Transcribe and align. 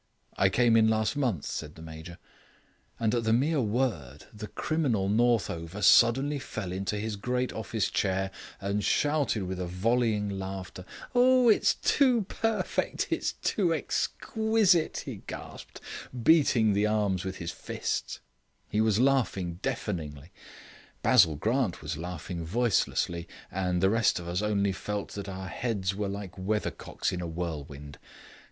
"I 0.35 0.49
came 0.49 0.75
in 0.75 0.87
last 0.87 1.15
month," 1.15 1.45
said 1.45 1.75
the 1.75 1.81
Major. 1.83 2.17
And 2.99 3.13
at 3.13 3.23
the 3.23 3.31
mere 3.31 3.61
word 3.61 4.25
the 4.33 4.47
criminal 4.47 5.07
Northover 5.07 5.83
suddenly 5.83 6.39
fell 6.39 6.71
into 6.71 6.97
his 6.97 7.15
great 7.15 7.53
office 7.53 7.87
chair 7.91 8.31
and 8.59 8.83
shouted 8.83 9.43
with 9.43 9.59
a 9.59 9.67
volleying 9.67 10.27
laughter. 10.27 10.85
"Oh! 11.13 11.49
it's 11.49 11.75
too 11.75 12.23
perfect 12.23 13.09
it's 13.11 13.33
too 13.33 13.75
exquisite," 13.75 15.03
he 15.05 15.21
gasped, 15.27 15.79
beating 16.23 16.73
the 16.73 16.87
arms 16.87 17.23
with 17.23 17.37
his 17.37 17.51
fists. 17.51 18.21
He 18.69 18.81
was 18.81 18.99
laughing 18.99 19.59
deafeningly; 19.61 20.31
Basil 21.03 21.35
Grant 21.35 21.83
was 21.83 21.95
laughing 21.95 22.43
voicelessly; 22.43 23.27
and 23.51 23.83
the 23.83 23.89
rest 23.91 24.17
of 24.17 24.27
us 24.27 24.41
only 24.41 24.71
felt 24.71 25.09
that 25.11 25.29
our 25.29 25.47
heads 25.47 25.93
were 25.93 26.09
like 26.09 26.33
weathercocks 26.39 27.11
in 27.11 27.21
a 27.21 27.27
whirlwind. 27.27 27.99